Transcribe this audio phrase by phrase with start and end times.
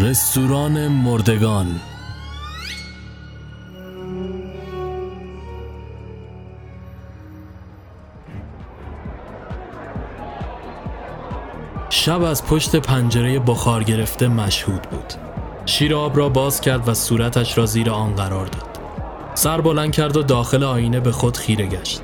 [0.00, 1.66] رستوران مردگان.
[11.90, 15.14] شب از پشت پنجره بخار گرفته مشهود بود.
[15.66, 18.78] شیر آب را باز کرد و صورتش را زیر آن قرار داد.
[19.34, 22.02] سر بلند کرد و داخل آینه به خود خیره گشت.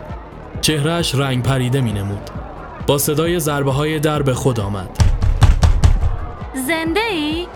[0.60, 2.30] چهرهش رنگ پریده می نمود
[2.86, 4.90] با صدای ضربه های در به خود آمد.
[6.66, 7.46] زنده ای؟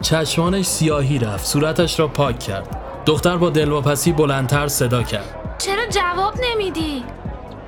[0.00, 2.76] چشمانش سیاهی رفت صورتش را پاک کرد.
[3.06, 5.56] دختر با دلواپسی بلندتر صدا کرد.
[5.58, 7.04] چرا جواب نمیدی؟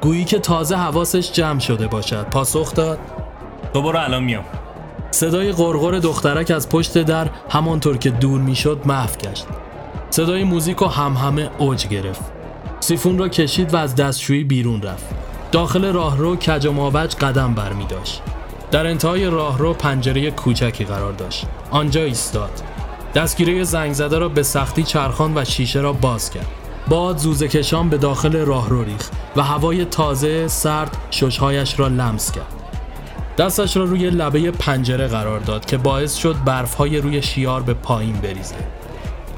[0.00, 2.23] گویی که تازه حواسش جمع شده باشد.
[2.23, 2.98] پاسخ داد.
[3.74, 4.45] تو برو الان میام.
[5.10, 9.46] صدای غرغر دخترک از پشت در همانطور که دور می‌شد محو گشت.
[10.10, 12.23] صدای موزیک و همهمه اوج گرفت.
[12.80, 15.04] سیفون را کشید و از دستشویی بیرون رفت.
[15.52, 18.23] داخل راهرو کج و ماوج قدم برمی داشت
[18.72, 21.46] در انتهای راهرو پنجره کوچکی قرار داشت.
[21.70, 22.51] آنجا ایستاد.
[23.14, 26.46] دستگیره زنگ زده را به سختی چرخان و شیشه را باز کرد.
[26.88, 32.52] باد زوزه کشان به داخل راهرو ریخت و هوای تازه سرد ششهایش را لمس کرد.
[33.38, 38.16] دستش را روی لبه پنجره قرار داد که باعث شد برفهای روی شیار به پایین
[38.16, 38.54] بریزه.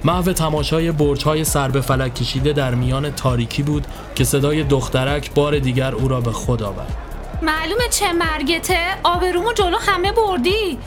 [0.05, 5.59] محو تماشای برجهای سر به فلک کشیده در میان تاریکی بود که صدای دخترک بار
[5.59, 7.04] دیگر او را به خود آورد.
[7.45, 10.79] معلومه چه مرگته؟ آبرومو جلو همه بردی.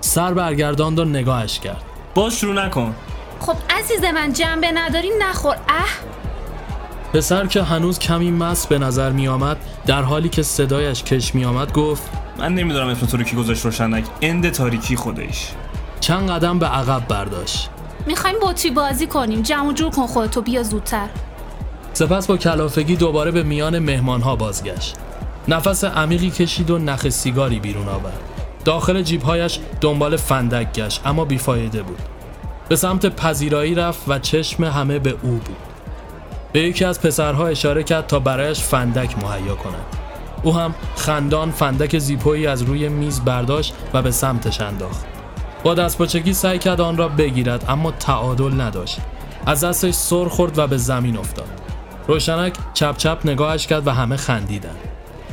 [0.00, 1.82] سر برگرداند و نگاهش کرد.
[2.14, 2.94] باز شروع نکن.
[3.40, 5.56] خب عزیز من جنبه نداری نخور.
[5.68, 5.88] اه؟
[7.12, 11.44] پسر که هنوز کمی مست به نظر می آمد در حالی که صدایش کش می
[11.44, 12.02] آمد گفت
[12.38, 14.04] من نمی‌دونم اسم تو رو کی گذاشت روشنک.
[14.20, 15.48] اند تاریکی خودش.
[16.00, 17.70] چند قدم به عقب برداشت.
[18.06, 19.42] می‌خوایم بطری بازی کنیم.
[19.42, 21.08] جمع و جور کن خودتو بیا زودتر.
[21.92, 24.96] سپس با کلافگی دوباره به میان مهمانها بازگشت.
[25.48, 28.20] نفس عمیقی کشید و نخ سیگاری بیرون آورد.
[28.64, 31.98] داخل جیبهایش دنبال فندک گشت اما بیفایده بود.
[32.68, 35.56] به سمت پذیرایی رفت و چشم همه به او بود.
[36.52, 39.86] به یکی از پسرها اشاره کرد تا برایش فندک مهیا کند.
[40.42, 45.04] او هم خندان فندک زیپویی از روی میز برداشت و به سمتش انداخت.
[45.62, 48.98] با دستپاچگی سعی کرد آن را بگیرد اما تعادل نداشت.
[49.46, 51.48] از دستش سر خورد و به زمین افتاد.
[52.06, 54.89] روشنک چپ چپ نگاهش کرد و همه خندیدند.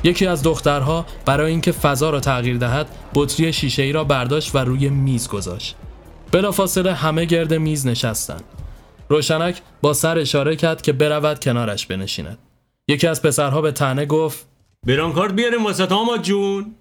[0.08, 4.58] یکی از دخترها برای اینکه فضا را تغییر دهد بطری شیشه ای را برداشت و
[4.58, 5.76] روی میز گذاشت.
[6.32, 8.44] بلافاصله همه گرد میز نشستند.
[9.10, 12.38] روشنک با سر اشاره کرد که برود کنارش بنشیند.
[12.88, 14.48] یکی از پسرها به تنه گفت
[14.88, 16.76] برانکارد بیاریم واسه آماد جون.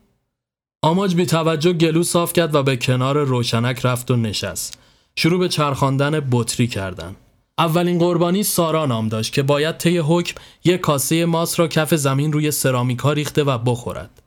[0.83, 4.79] آماج بی توجه گلو صاف کرد و به کنار روشنک رفت و نشست.
[5.17, 7.17] شروع به چرخاندن بطری کردن.
[7.59, 10.35] اولین قربانی سارا نام داشت که باید طی حکم
[10.65, 14.23] یک کاسه ماس را کف زمین روی سرامیکا ریخته و بخورد.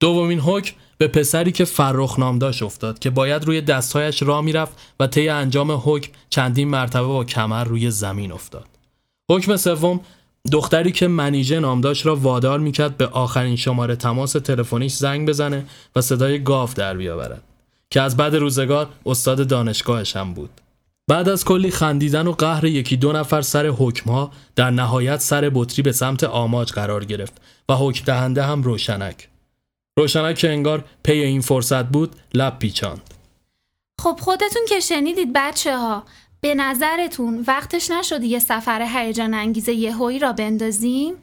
[0.00, 4.72] دومین حکم به پسری که فرخ نام داشت افتاد که باید روی دستهایش را می‌رفت
[5.00, 8.66] و طی انجام حکم چندین مرتبه با کمر روی زمین افتاد.
[9.30, 10.00] حکم سوم
[10.52, 15.66] دختری که منیژه نام داشت را وادار می‌کرد به آخرین شماره تماس تلفنیش زنگ بزنه
[15.96, 17.42] و صدای گاف در بیاورد
[17.90, 20.60] که از بعد روزگار استاد دانشگاهش هم بود.
[21.08, 25.82] بعد از کلی خندیدن و قهر یکی دو نفر سر حکمها در نهایت سر بطری
[25.82, 29.28] به سمت آماج قرار گرفت و حکم دهنده هم روشنک.
[29.98, 33.14] روشنک که انگار پی این فرصت بود لب پیچاند.
[33.98, 36.04] خب خودتون که شنیدید بچه ها
[36.40, 41.14] به نظرتون وقتش نشد یه سفر هیجان انگیز یهویی را بندازیم؟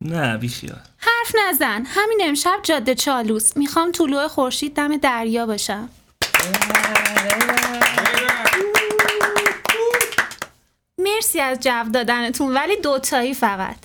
[0.00, 1.84] نه بیخیال حرف نزن.
[1.86, 3.56] همین امشب جاده چالوس.
[3.56, 5.88] می‌خوام طلوع خورشید دم دریا باشم
[11.02, 13.76] مرسی از جو دادنتون ولی دوتایی فقط.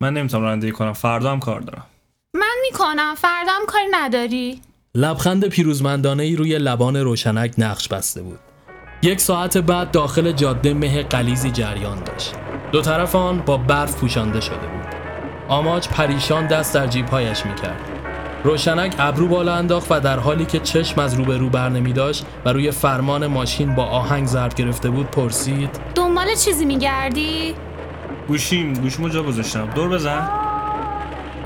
[0.00, 1.86] من نمی‌تونم رانندگی کنم فردا هم کار دارم.
[2.34, 4.60] من می‌کنم فردا هم کاری نداری؟
[4.94, 8.38] لبخند پیروزمندانه ای روی لبان روشنک نقش بسته بود.
[9.02, 12.34] یک ساعت بعد داخل جاده مه قلیزی جریان داشت.
[12.72, 14.86] دو طرف آن با برف پوشانده شده بود.
[15.48, 17.91] آماج پریشان دست در جیبهایش می‌کرد.
[18.44, 22.52] روشنک ابرو بالا انداخت و در حالی که چشم از روبرو بر نمی داشت و
[22.52, 25.70] روی فرمان ماشین با آهنگ ضرب گرفته بود پرسید.
[25.94, 27.54] دنبال چیزی میگردی؟
[28.28, 29.66] گوشیم گوشیمو جا گذاشتم.
[29.74, 30.28] دور بزن.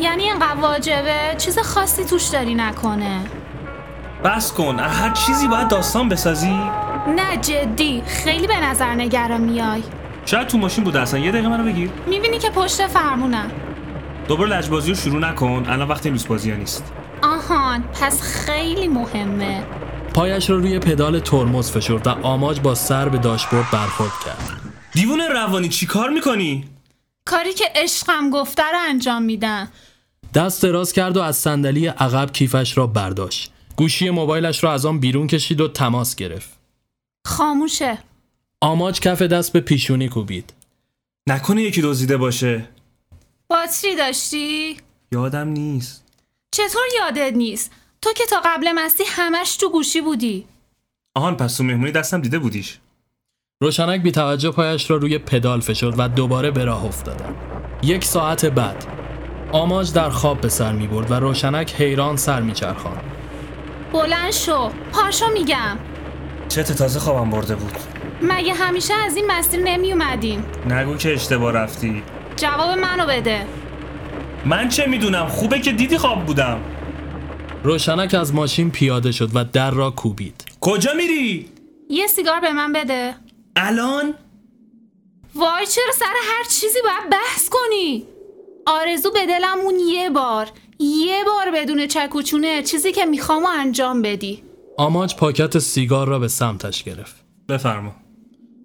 [0.00, 3.20] یعنی اینقدر واجبه؟ چیز خاصی توش داری نکنه.
[4.24, 4.80] بس کن.
[4.80, 6.58] از هر چیزی باید داستان بسازی.
[7.16, 8.02] نه جدی.
[8.06, 9.82] خیلی به نظر نگران میای.
[10.26, 11.20] شاید تو ماشین بوده اصلا.
[11.20, 11.90] یه دقیقه منو بگیر.
[12.06, 13.50] می‌بینی که پشت فرمونم.
[14.28, 15.64] دوباره لجبازی رو شروع نکن.
[15.68, 16.92] الان وقت لوس بازی ها نیست.
[17.22, 19.64] آهان پس خیلی مهمه.
[20.14, 24.60] پایش را روی پدال ترمز فشرد و آماج با سر به داشبورد برخورد کرد.
[24.92, 26.64] دیوونه روانی چی کار می‌کنی؟
[27.24, 29.68] کاری که عشقم گفته رو انجام میدن
[30.34, 33.52] دست دراز کرد و از صندلی عقب کیفش را برداشت.
[33.76, 36.48] گوشی موبایلش را از آن بیرون کشید و تماس گرفت.
[37.26, 37.98] خاموشه.
[38.60, 40.52] آماج کف دست به پیشونی کوبید.
[41.28, 42.68] نکنه یکی دزدیده باشه.
[43.48, 44.76] باتری داشتی؟
[45.12, 46.04] یادم نیست
[46.50, 47.70] چطور یادت نیست؟
[48.02, 50.46] تو که تا قبل مستی همش تو گوشی بودی
[51.16, 52.78] آهان پس تو مهمونی دستم دیده بودیش
[53.62, 57.36] روشنک بی توجه پایش را روی پدال فشرد و دوباره به راه افتادند.
[57.82, 58.84] یک ساعت بعد
[59.52, 63.00] آماج در خواب به سر می برد و روشنک حیران سر می چرخان.
[63.92, 65.78] بلند شو پاشو میگم
[66.48, 67.76] چه تازه خوابم برده بود
[68.22, 72.02] مگه همیشه از این مسیر نمی اومدیم نگو که اشتباه رفتی
[72.36, 73.46] جواب منو بده
[74.44, 76.60] من چه می‌دونم خوبه که دیدی خواب بودم
[77.64, 80.44] روشنک از ماشین پیاده شد و در را کوبید.
[80.60, 81.48] کجا میری؟
[81.90, 83.14] یه سیگار به من بده
[83.56, 84.14] الان؟
[85.34, 88.06] وای چرا سر هر چیزی باید بحث کنی
[88.66, 90.48] آرزو به دلمون یه بار
[90.78, 94.42] یه بار بدون چکوچونه چیزی که می‌خوام و انجام بدی
[94.78, 97.24] آماج پاکت سیگار را به سمتش گرفت.
[97.48, 98.05] بفرما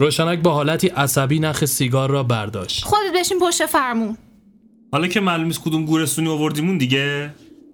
[0.02, 2.84] روشنک با حالتی عصبی نخ سیگار را برداشت.
[2.84, 4.18] خودت بشین پشت فرمون
[4.92, 7.34] حالا که معلوم نیست کدوم گورستونی آوردیمون دیگه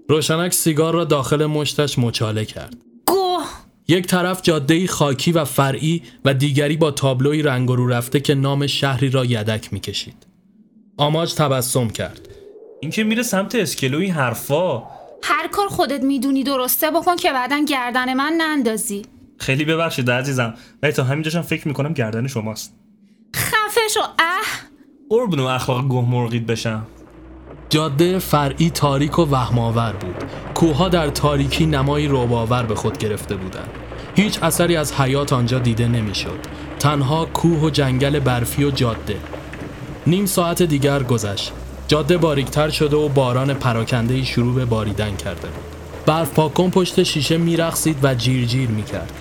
[0.09, 2.75] روشنک سیگار را داخل مشتش مچاله کرد.
[3.05, 3.43] گوه
[3.87, 8.67] یک طرف جاده خاکی و فرعی و دیگری با تابلوی رنگ رو رفته که نام
[8.67, 10.27] شهری را یدک می‌کشید.
[10.97, 12.29] آماج تبسم کرد.
[12.81, 14.83] این که میره سمت اسکلو این حرفا
[15.23, 19.01] هر کار خودت می‌دونی درسته بکن که بعدا گردن من نندازی
[19.37, 20.53] خیلی ببخشید عزیزم
[20.83, 22.73] ولی تا همین جاشم فکر می‌کنم گردن شماست
[23.35, 24.45] خفه شو اه
[25.09, 26.87] قربون و اخلاق گه مرغید بشم
[27.69, 30.15] جاده فرعی تاریک و وهمآور بود.
[30.53, 33.69] کوهها در تاریکی نمایی رعب‌آور به خود گرفته بودند.
[34.15, 36.39] هیچ اثری از حیات آنجا دیده نمی‌شد.
[36.79, 39.17] تنها کوه و جنگل برفی و جاده.
[40.07, 41.51] نیم ساعت دیگر گذشت.
[41.87, 45.63] جاده باریکتر شده و باران پراکنده‌ای شروع به باریدن کرده بود.
[46.05, 49.11] برف پاکن پشت شیشه میرقصید و جیر جیر می‌کرد.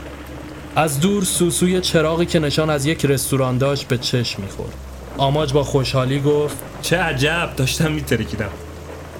[0.78, 4.74] از دور سوسوی چراغی که نشان از یک رستوران داشت به چشم می‌خورد.
[5.18, 8.50] آماج با خوشحالی گفت چه عجب داشتم میترکیدم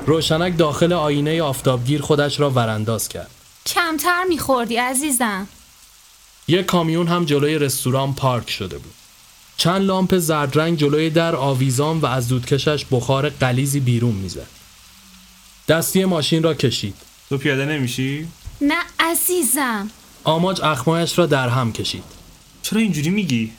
[0.06, 3.31] روشنک داخل آینه آفتابگیر خودش را ورانداز کرد.
[3.67, 5.49] کمتر میخوردی عزیزم
[6.49, 8.94] یک کامیون هم جلوی رستوران پارک شده بود.
[9.56, 14.47] چند لامپ زردرنگ جلوی در آویزان و از دودکشش بخار قلیزی بیرون می‌زد.
[15.69, 16.94] دستی ماشین را کشید.
[17.29, 18.29] تو پیاده نمیشی؟
[18.61, 19.91] نه عزیزم
[20.26, 22.05] آماج اخمایش را در هم کشید.
[22.62, 23.52] چرا اینجوری میگی؟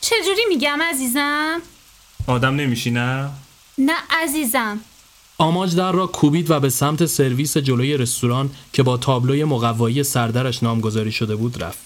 [0.00, 1.62] چجوری میگم عزیزم؟
[2.26, 3.30] آدم نمیشی نه؟
[3.78, 4.80] نه عزیزم
[5.38, 10.62] آماج در را کوبید و به سمت سرویس جلوی رستوران که با تابلوی مقوایی سردرش
[10.62, 11.78] نامگذاری شده بود رفت.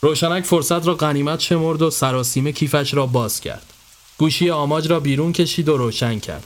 [0.00, 3.72] روشنک فرصت را غنیمت شمرد و سراسیمه کیفش را باز کرد.
[4.18, 6.44] گوشی آماج را بیرون کشید و روشن کرد.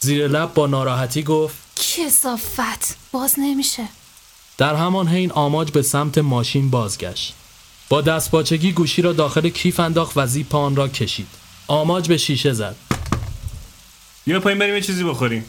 [0.00, 3.88] زیر لب با ناراحتی گفت کسافت باز نمیشه
[4.60, 7.34] در همان حین آماج به سمت ماشین بازگشت.
[7.88, 11.26] با دستپاچگی گوشی را داخل کیف انداخت و زیپ آن را کشید.
[11.68, 12.76] آماج به شیشه زد.
[14.24, 15.44] بیا پایین بریم یه چیزی بخوریم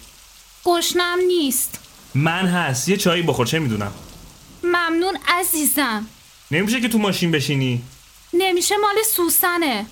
[0.66, 1.80] گشنم نیست
[2.16, 3.92] من هست یه چایی بخور چه می‌دونم
[4.64, 6.08] ممنون عزیزم
[6.52, 7.82] نمیشه که تو ماشین بشینی
[8.34, 9.86] نمیشه مال سوسنه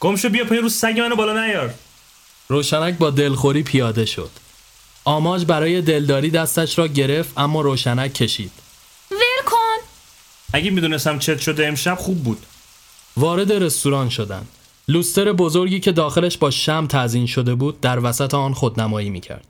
[0.00, 1.74] گم شو بیا پایین رو سگ منو بالا نیار
[2.48, 4.30] روشنک با دلخوری پیاده شد.
[5.08, 8.50] آماج برای دلداری دستش را گرفت اما روشنک کشید.
[9.10, 9.86] ول کن
[10.52, 12.38] اگه می‌دونستم چت شده امشب خوب بود
[13.16, 14.48] وارد رستوران شدند.
[14.88, 19.46] لوستر بزرگی که داخلش با شم تزیین شده بود در وسط آن خودنمایی می‌کرد.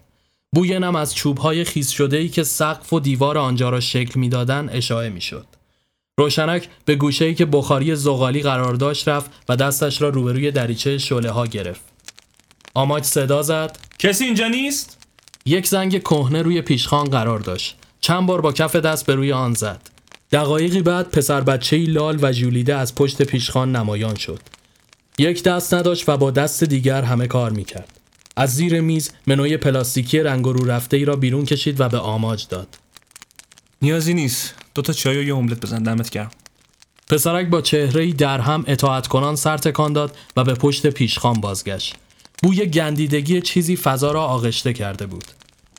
[0.53, 4.71] بوی نم از چوبهای خیس شده ای که سقف و دیوار آنجا را شکل می‌دادند
[4.73, 5.47] اشاعه می‌شد.
[6.19, 11.31] روشنک به گوشه‌ای که بخاری زغالی قرار داشت رفت و دستش را روبروی دریچه شعله
[11.31, 11.85] ها گرفت.
[12.75, 13.79] آماج صدا زد.
[13.99, 14.96] کسی اینجا نیست
[15.47, 17.77] یک زنگ کهنه روی پیشخان قرار داشت.
[18.01, 19.81] چند بار با کف دست به روی آن زد.
[20.33, 24.41] دقایقی بعد پسر بچه‌ای لال و ژولیده از پشت پیشخان نمایان شد.
[25.19, 28.01] یک دست نداشت و با دست دیگر همه کار می‌کرد.
[28.37, 31.99] از زیر میز منوی پلاستیکی رنگ و رو رفته ای را بیرون کشید و به
[31.99, 32.79] آماج داد.
[33.83, 36.31] نیازی نیست دو تا چای و یه املت بزن دمت گرم
[37.09, 41.95] پسرک با چهره‌ای در هم اطاعت کنان سر تکان داد و به پشت پیشخان بازگشت.
[42.43, 45.25] بوی گندیدگی چیزی فضا را آغشته کرده بود.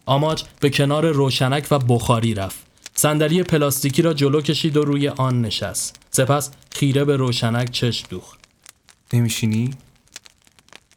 [0.08, 2.60] آماج به کنار روشنک و بخاری رفت.
[2.96, 6.00] صندلی پلاستیکی را جلو کشید و روی آن نشست.
[6.12, 8.40] سپس خیره به روشنک چشم دوخت.
[9.14, 9.70] نمیشینی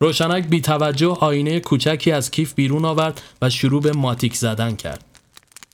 [0.01, 5.05] روشنک بی توجه آینه کوچکی از کیف بیرون آورد و شروع به ماتیک زدن کرد.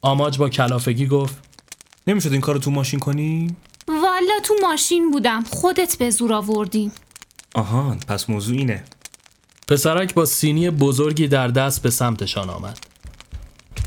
[0.03, 1.37] آماج با کلافگی گفت
[2.07, 3.57] نمی‌شد این کارو تو ماشین کنی
[3.89, 6.93] والا تو ماشین بودم خودت به زور آوردیم
[7.55, 8.85] آهان پس موضوع اینه
[9.69, 12.86] پسرک با سینی بزرگی در دست به سمتشان آمد.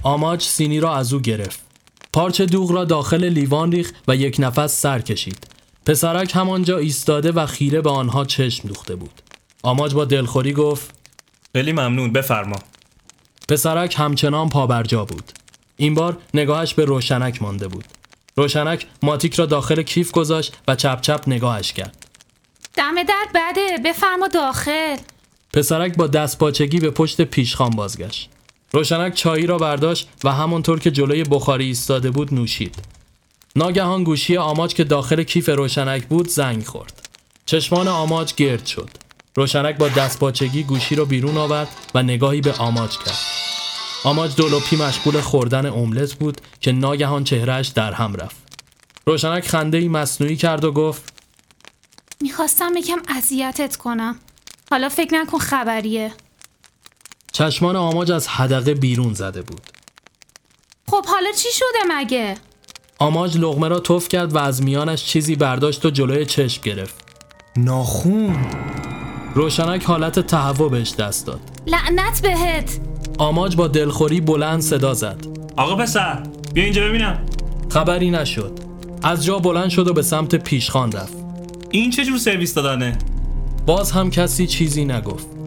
[0.03, 1.60] آماج سینی را از او گرفت.
[2.13, 5.48] پارچه دوغ را داخل لیوان ریخ و یک نفس سر کشید.
[5.86, 9.22] پسرک همانجا ایستاده و خیره به آنها چشم دوخته بود.
[9.63, 10.96] آماج با دلخوری گفت
[11.53, 12.60] خیلی ممنون بفرما.
[13.50, 15.31] پسرک همچنان پابرجا بود.
[15.77, 17.86] این بار نگاهش به روشنک مانده بود.
[18.36, 22.05] روشنک ماتیک را داخل کیف گذاشت و چپ چپ نگاهش کرد.
[22.74, 24.98] دم در بده بفرما داخل.
[25.53, 28.29] پسرک با دست پاچگی به پشت پیشخان بازگشت.
[28.71, 32.75] روشنک چایی را برداشت و همانطور که جلوی بخاری ایستاده بود نوشید.
[33.55, 37.09] ناگهان گوشی آماج که داخل کیف روشنک بود زنگ خورد.
[37.45, 38.89] چشمان آماج گرد شد.
[39.35, 43.19] روشنک با دست پاچگی گوشی را بیرون آورد و نگاهی به آماج کرد.
[44.03, 48.35] آماج دولوپی مشغول خوردن املت بود که ناگهان چهرهش در هم رفت.
[49.05, 51.13] روشنک خنده ای مصنوعی کرد و گفت
[52.21, 54.19] می‌خواستم یکم اذیتت کنم.
[54.71, 56.11] حالا فکر نکن خبریه.
[57.39, 59.62] چشمان آماج از حدقه بیرون زده بود.
[60.88, 62.36] خب حالا چی شده مگه؟
[62.98, 66.96] آماج لغمه را تف کرد و از میانش چیزی برداشت و جلوی چشم گرفت.
[67.58, 68.46] ناخون.
[69.36, 71.39] روشنک حالت تهوع بهش دست داد.
[71.67, 72.79] لعنت بهت!
[73.17, 75.25] آماج با دلخوری بلند صدا زد.
[75.58, 77.25] آقا پسر بیا اینجا ببینم.
[77.69, 78.60] خبری نشد.
[79.03, 81.17] از جا بلند شد و به سمت پیشخان رفت.
[81.72, 82.98] این چه جور سرویس دادنه؟
[83.65, 85.38] باز هم کسی چیزی نگفت.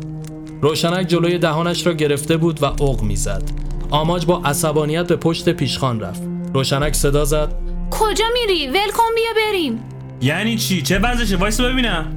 [0.63, 3.43] روشنک جلوی دهانش را گرفته بود و اوق می‌زد.
[3.91, 6.23] آماج با عصبانیت به پشت پیشخان رفت.
[6.55, 7.55] روشنک صدا زد.
[7.91, 9.81] کجا میری؟ ول کن بیا بریم.
[10.21, 12.17] یعنی چی؟ چه وضعشه وایس ببینم.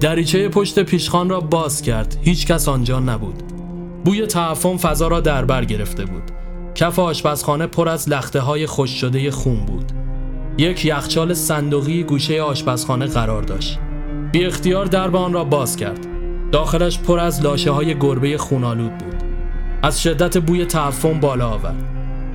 [0.00, 2.16] دریچه پشت پیشخان را باز کرد.
[2.22, 3.42] هیچ کس آنجا نبود.
[4.04, 6.22] بوی تعفن فضا را در بر گرفته بود.
[6.74, 9.92] کف آشپزخانه پر از لخته های خوش شده خون بود.
[10.58, 13.78] یک یخچال صندوقی گوشه آشپزخانه قرار داشت.
[14.32, 16.09] بی اختیار درب آن را باز کرد.
[16.52, 19.14] داخلش پر از لاشه های گربه خونالود بود.
[19.82, 21.84] از شدت بوی تعفن بالا آورد.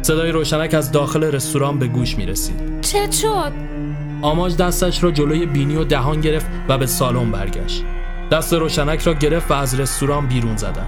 [0.02, 3.52] صدای روشنک از داخل رستوران به گوش می رسید چه شد؟
[4.22, 7.84] آماج دستش را جلوی بینی و دهان گرفت و به سالن برگشت.
[8.32, 10.88] دست روشنک را گرفت و از رستوران بیرون زدن.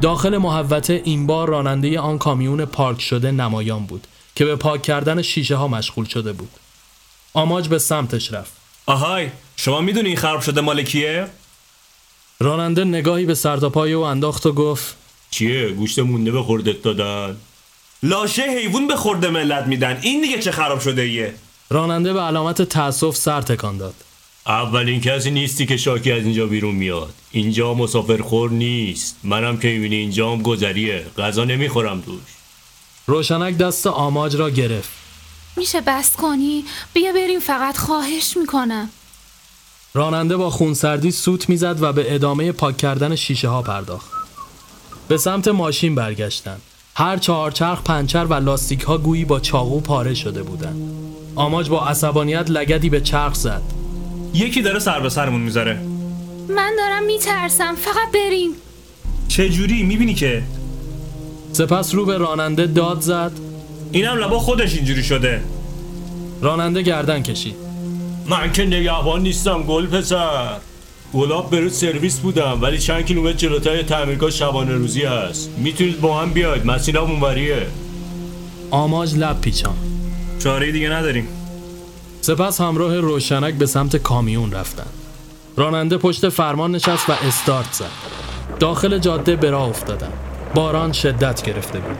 [0.00, 5.22] داخل محوطه این بار راننده آن کامیون پارک شده نمایان بود که به پاک کردن
[5.22, 6.50] شیشه ها مشغول شده بود.
[7.34, 8.52] آماج به سمتش رفت.
[8.86, 11.26] آهای شما می‌دونی این خراب شده مال کیه؟
[12.42, 14.96] راننده نگاهی به سرتاپای او انداخت و گفت
[15.30, 17.36] چیه؟ گوشت مونده به خوردت دادن؟
[18.02, 19.98] لاشه حیوان به خورده ملت میدن.
[20.02, 21.34] این دیگه چه خراب شده ایه؟
[21.70, 23.94] راننده به علامت تأسف سر تکان داد.
[24.46, 27.14] اولین کسی نیستی که شاکی از اینجا بیرون میاد.
[27.30, 29.16] اینجا مسافرخور نیست.
[29.24, 31.06] منم که می‌بینی اینجا هم گذریه.
[31.18, 32.20] غذا نمی‌خورم توش.
[33.06, 34.90] روشنک دست آماج را گرفت.
[35.56, 38.90] میشه بس کنی؟ بیا بریم فقط خواهش می‌کنم.
[39.94, 44.10] راننده با خونسردی سوت می‌زد و به ادامه پاک کردن شیشه ها پرداخت.
[45.08, 46.60] به سمت ماشین برگشتند.
[46.94, 50.82] هر چهارچرخ پنچر و لاستیک ها گویی با چاقو پاره شده بودند.
[51.36, 53.62] آماج با عصبانیت لگدی به چرخ زد.
[54.34, 55.80] یکی داره سر به سرمون می‌ذاره
[56.48, 58.50] من دارم میترسم فقط بریم
[59.28, 60.42] چه جوری می‌بینی که
[61.52, 63.32] سپس رو به راننده داد زد.
[63.92, 65.42] اینم لبا خودش اینجوری شده
[66.40, 67.61] راننده گردن کشید.
[68.28, 70.56] من که نگهبان نیستم گل پسر
[71.14, 76.30] گلاب برو سرویس بودم ولی چند کیلومتر جلوتر تعمیرگاه شبانه روزی هست می‌تونید با هم
[76.30, 77.66] بیاید مسیرم اونوریه
[78.70, 79.74] آماج لب پیچان.
[80.38, 81.28] چاره دیگه نداریم
[82.20, 84.92] سپس همراه روشنک به سمت کامیون رفتند.
[85.56, 87.90] راننده پشت فرمان نشست و استارت زد.
[88.60, 90.12] داخل جاده به راه افتادند.
[90.54, 91.96] باران شدت گرفته بود.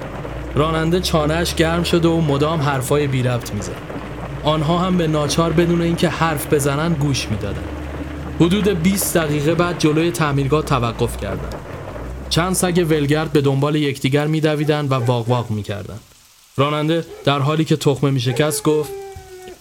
[0.55, 3.92] راننده چانهش گرم شده و مدام حرفای بی ربط می‌زد.
[4.45, 7.69] آنها هم به ناچار بدون اینکه حرف بزنن گوش می‌دادند.
[8.41, 11.55] حدود 20 دقیقه بعد جلوی تعمیرگاه توقف کردند.
[12.31, 16.01] چند سگ ولگرد به دنبال یکدیگر میدویدند و واق واق می‌کردند.
[16.57, 18.91] راننده در حالی که تخمه میشکست گفت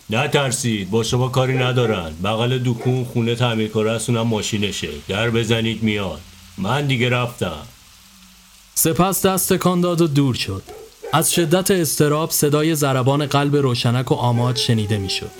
[0.09, 6.19] نترسید با شما کاری ندارن بغل دکون خونه تعمیرکاره است اونم ماشینشه در بزنید میاد
[6.57, 7.67] من دیگه رفتم
[8.75, 10.63] سپس دست تکان داد و دور شد.
[11.13, 15.31] از شدت استراب صدای ضربان قلب روشنک و آماد شنیده می‌شد.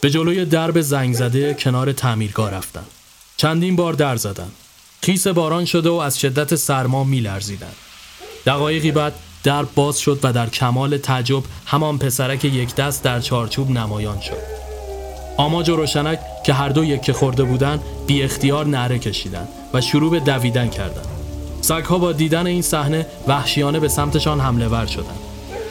[0.00, 2.84] به جلوی درب زنگ زده کنار تعمیرگاه رفتن.
[3.36, 4.50] چندین بار در زدن.
[5.02, 7.72] خیس باران شده و از شدت سرما میلرزیدن.
[8.46, 13.70] دقایقی بعد درب باز شد و در کمال تعجب همان پسرک یک دست در چارچوب
[13.70, 14.64] نمایان شد.
[15.36, 20.10] آماج و روشنک که هر دو یکی خورده بودند بی اختیار نعره کشیدند و شروع
[20.10, 21.13] به دویدن کردند.
[21.64, 25.18] سگها با دیدن این صحنه وحشیانه به سمتشان حمله ور شدند.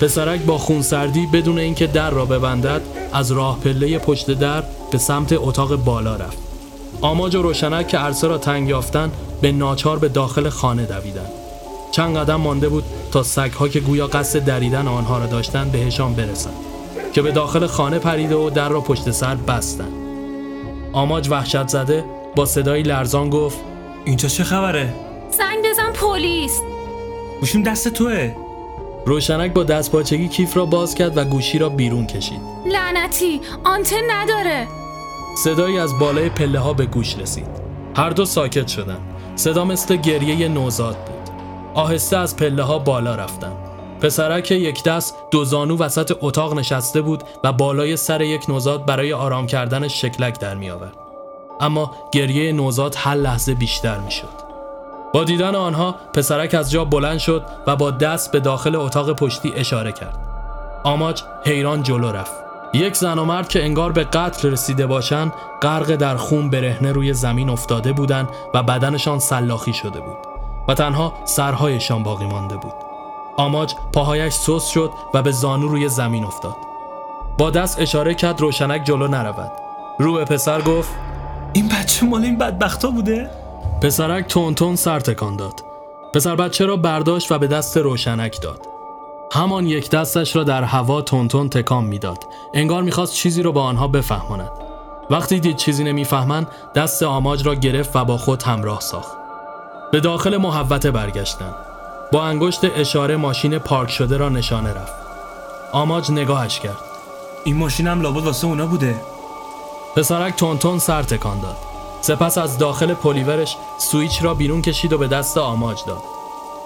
[0.02, 2.82] پسرک با خونسردی بدون اینکه در را ببندد
[3.14, 6.38] از راه پله پشت در به سمت اتاق بالا رفت.
[7.02, 11.32] آماج و روشنک که عرصه را تنگ یافتند به ناچار به داخل خانه دویدند.
[11.92, 16.54] چند قدم مانده بود تا سگها که گویا قصد دریدن آنها را داشتند بهشان برسند
[17.14, 19.94] که به داخل خانه پریده و در را پشت سر بستند
[20.94, 23.58] آماج وحشت زده با صدایی لرزان گفت
[24.06, 24.94] اینجا چه خبره
[26.14, 26.62] پلیس.
[27.40, 28.36] گوشیم دست توه.
[29.06, 32.40] روشنک با دست پاچگی کیف را باز کرد و گوشی را بیرون کشید.
[32.66, 34.68] لعنتی آنتن نداره.
[35.44, 37.48] صدایی از بالای پله ها به گوش رسید.
[37.96, 39.02] هر دو ساکت شدند.
[39.36, 41.36] صدا مثل گریه نوزاد بود.
[41.74, 43.58] آهسته از پله ها بالا رفتند.
[44.02, 49.14] پسرک یک دست دو زانو وسط اتاق نشسته بود و بالای سر یک نوزاد برای
[49.14, 50.98] آرام کردن شکلک در می آورد.
[51.62, 54.43] اما گریه نوزاد هر لحظه بیشتر می شد.
[55.14, 59.54] با دیدن آنها پسرک از جا بلند شد و با دست به داخل اتاق پشتی
[59.56, 60.20] اشاره کرد.
[60.84, 62.34] آماج حیران جلو رفت.
[62.74, 67.14] یک زن و مرد که انگار به قتل رسیده باشند غرق در خون برهنه روی
[67.14, 70.18] زمین افتاده بودند و بدنشان سلاخی شده بود
[70.68, 72.74] و تنها سرهایشان باقی مانده بود.
[73.38, 76.56] آماج پاهایش سوس شد و به زانو روی زمین افتاد.
[77.38, 79.52] با دست اشاره کرد روشنک جلو نرود.
[80.00, 80.90] رو به پسر گفت
[81.54, 83.43] این بچه مال این بدبختا بوده
[83.84, 85.64] پسرک تون تون سر تکان داد.
[86.14, 88.62] پسر بچه را برداشت و به دست روشنک داد.
[89.32, 92.18] همان یک دستش را در هوا تون تون تکان می‌داد.
[92.54, 94.52] انگار می‌خواست چیزی را با آنها بفهماند.
[95.10, 99.18] وقتی دید چیزی نمی‌فهمند دست آماج را گرفت و با خود همراه ساخت.
[99.92, 101.56] به داخل محوطه برگشتند.
[102.12, 104.94] با انگشت اشاره ماشین پارک شده را نشانه رفت.
[105.72, 106.78] آماج نگاهش کرد.
[107.44, 108.96] این ماشینم لابد واسه اونا بوده
[109.96, 111.73] پسرک تون تون سر تکان داد.
[112.06, 116.04] سپس از داخل پلیورش سویچ را بیرون کشید و به دست آماج داد.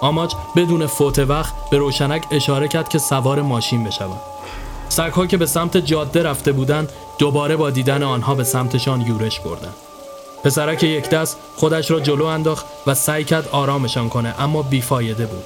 [0.01, 4.19] آماج بدون فوت وقت به روشنک اشاره کرد که سوار ماشین بشود.
[4.89, 9.73] سگها که به سمت جاده رفته بودند دوباره با دیدن آنها به سمتشان یورش بردند.
[10.43, 15.43] پسرک یک دست خودش را جلو انداخت و سعی کرد آرامشان کنه اما بیفایده بود.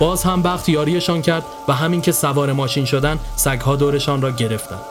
[0.00, 4.82] باز هم بخت یاریشان کرد و همین که سوار ماشین شدن سگها دورشان را گرفتند.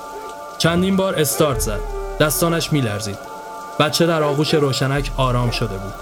[0.57, 1.79] چندین بار استارت زد.
[2.19, 3.32] دستانش میلرزید.
[3.79, 5.93] بچه در آغوش روشنک آرام شده بود.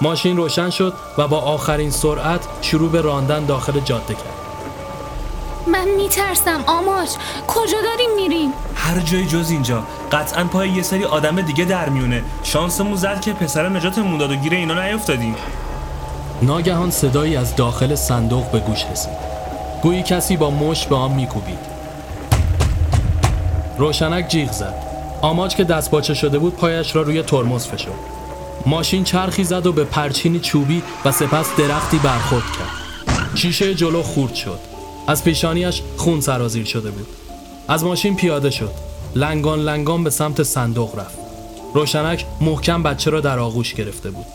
[0.00, 4.44] ماشین روشن شد و با آخرین سرعت شروع به راندن داخل جاده کرد.
[5.66, 7.08] من میترسم آماج
[7.46, 12.24] کجا داریم میریم هر جای جز اینجا قطعا پای یه سری آدم دیگه در میونه
[12.42, 15.34] شانسمون زد که پسر نجاتمون داد و گیر اینا نیفتادیم
[16.42, 19.34] ناگهان صدایی از داخل صندوق به گوش رسید.
[19.82, 21.58] گویی کسی با مش به آن میکوبید.
[23.78, 24.93] روشنک جیغ زد.
[25.24, 27.94] آماج که دست باچه شده بود پایش را روی ترمز فشرد.
[28.66, 33.36] ماشین چرخی زد و به پرچینی چوبی و سپس درختی برخورد کرد.
[33.36, 34.58] شیشه جلو خورد شد.
[35.06, 37.06] از پیشانیش خون سرازیر شده بود.
[37.68, 38.70] از ماشین پیاده شد.
[39.16, 41.18] لنگان لنگان به سمت صندوق رفت.
[41.74, 44.26] روشنک محکم بچه را در آغوش گرفته بود.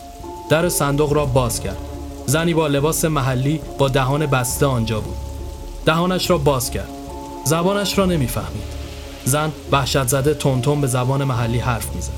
[0.48, 1.78] در صندوق را باز کرد.
[2.26, 5.16] زنی با لباس محلی با دهان بسته آنجا بود.
[5.86, 6.90] دهانش را باز کرد.
[7.44, 8.79] زبانش را نمی‌فهمید.
[9.24, 12.12] زن وحشت زده تونتون به زبان محلی حرف می‌زد.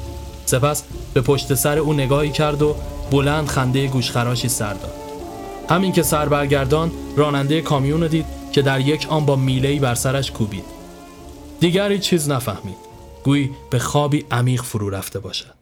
[0.47, 0.83] سپس
[1.15, 2.77] به پشت سر او نگاهی کرد و
[3.11, 4.95] بلند خنده گوشخراشی سر داد.
[5.71, 10.31] همین که سر برگردان راننده کامیون دید که در یک آن با میلهی بر سرش
[10.31, 10.65] کوبید.
[11.61, 12.77] دیگر هیچ چیز نفهمید.
[13.25, 15.55] گویی به خوابی عمیق فرو رفته باشد.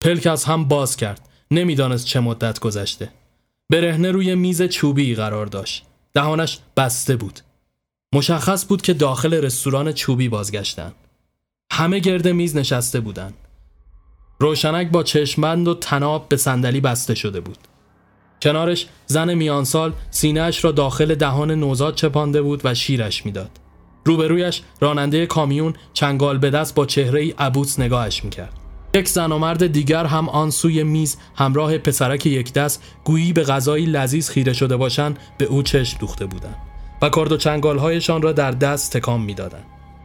[0.00, 1.28] پلک از هم باز کرد.
[1.50, 3.08] نمی‌دانست چه مدت گذشته.
[3.70, 5.84] برهنه روی میز چوبی قرار داشت.
[6.14, 7.40] دهانش بسته بود.
[8.14, 10.92] مشخص بود که داخل رستوران چوبی بازگشتن.
[11.72, 13.34] همه گرد میز نشسته بودند.
[14.40, 17.58] روشنک با چشمند و تناب به صندلی بسته شده بود.
[18.42, 23.50] کنارش زن میانسال سینهش را داخل دهان نوزاد چپانده بود و شیرش می‌داد.
[24.04, 28.52] روبرویش راننده کامیون چنگال به دست با چهره ای عبوس نگاهش می‌کرد.
[28.94, 33.42] یک زن و مرد دیگر هم آن سوی میز همراه پسرک یک دست گویی به
[33.42, 38.32] غذایی لذیذ خیره شده باشند به او چشم دوخته بودند و کارد و چنگالهایشان را
[38.32, 39.64] در دست تکان می‌دادند.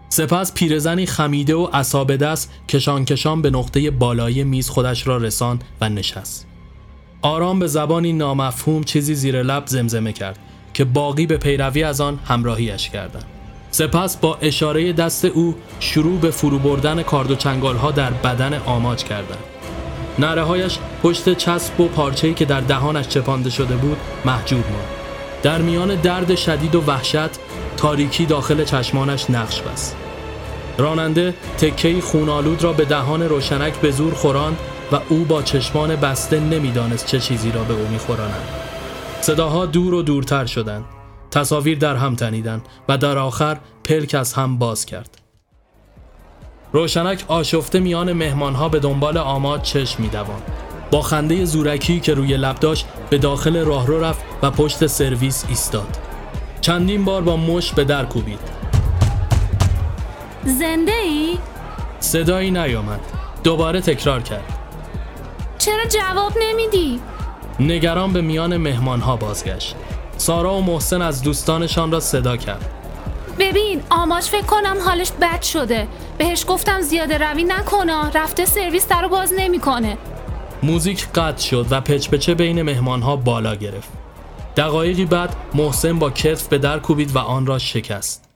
[0.10, 5.60] سپس پیرزنی خمیده و عصابه دست کشان کشان به نقطه بالایی میز خودش را رسان
[5.82, 6.48] و نشست.
[7.22, 10.40] آرام به زبانی نامفهوم چیزی زیر لب زمزمه کرد
[10.74, 13.26] که باقی به پیروی از آن همراهیش کردند.
[13.72, 18.62] سپس با اشاره دست او شروع به فرو بردن کارد و چنگال ها در بدن
[18.66, 19.44] آماج کردند.
[20.20, 25.01] نره هایش پشت چسب و پارچه‌ای که در دهانش چپانده شده بود محجوب ماند.
[25.44, 27.40] در میان درد شدید و وحشت
[27.78, 29.96] تاریکی داخل چشمانش نقش بست.
[30.78, 34.58] راننده تکهی خونالود را به دهان روشنک به زور خوراند
[34.92, 38.48] و او با چشمان بسته نمی‌دانست چه چیزی را به او میخورانند.
[39.22, 40.86] صداها دور و دورتر شدند.
[41.32, 45.18] تصاویر در هم تنیدند و در آخر پلک از هم باز کرد.
[46.74, 50.42] روشنک آشفته میان مهمانها به دنبال آماد چشم میدوان.
[50.92, 55.98] با خنده زورکی که روی لب داشت به داخل راهرو رفت و پشت سرویس ایستاد.
[56.62, 58.40] چندین بار با مش به در کوبید.
[60.44, 61.38] زنده ای؟
[62.00, 63.00] صدایی نیامد.
[63.44, 64.44] دوباره تکرار کرد.
[65.58, 67.00] چرا جواب نمیدی؟
[67.60, 69.76] نگران به میان مهمانها بازگشت.
[70.18, 72.66] سارا و محسن از دوستانشان را صدا کرد.
[73.40, 75.88] ببین آماج فکر کنم حالش بد شده.
[76.18, 79.98] بهش گفتم زیاده روی نکنه رفته سرویس در رو باز نمی‌کنه.
[80.64, 83.90] موزیک قطع شد و پچپچه بین مهمانها بالا گرفت.
[84.58, 88.30] دقایقی بعد محسن با کتف به در کوبید و آن را شکست.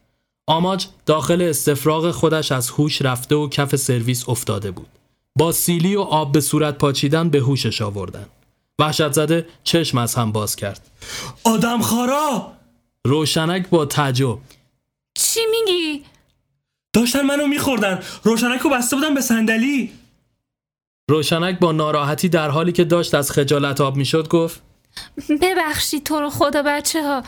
[0.47, 4.87] آماج داخل استفراغ خودش از هوش رفته و کف سرویس افتاده بود.
[5.35, 8.25] با سیلی و آب به صورت پاچیدن به هوشش آوردن.
[8.79, 10.89] وحشت زده چشم از هم باز کرد.
[11.43, 12.51] آدم خارا!
[13.05, 14.37] روشنک با تعجب.
[15.13, 16.03] چی میگی؟
[16.93, 17.99] داشتن منو میخوردن.
[18.23, 19.91] روشنک رو بسته بودم به صندلی.
[21.09, 24.61] روشنک با ناراحتی در حالی که داشت از خجالت آب می‌شد گفت
[25.41, 27.23] ببخشید تو رو خدا بچه ها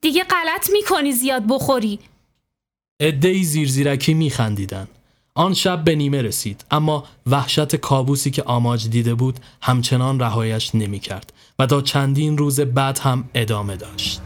[0.00, 1.98] دیگه غلط می‌کنی زیاد بخوری.
[3.00, 4.88] عدهای زیرزیرکی میخندیدن.
[5.34, 11.32] آن شب به نیمه رسید اما وحشت کابوسی که آماج دیده بود همچنان رهایش نمی‌کرد
[11.58, 14.20] و تا چندین روز بعد هم ادامه داشت.